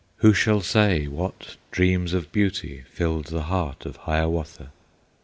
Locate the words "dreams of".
1.69-2.31